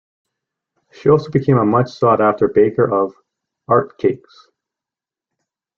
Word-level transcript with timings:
She 0.91 1.09
also 1.09 1.29
became 1.29 1.59
a 1.59 1.63
much 1.63 1.89
sought 1.91 2.21
after 2.21 2.47
baker 2.47 2.91
of 2.91 3.13
"art 3.67 3.99
cakes". 3.99 4.47